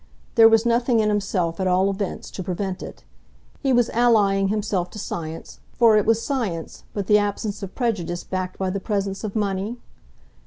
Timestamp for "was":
0.49-0.65, 3.71-3.91, 6.07-6.25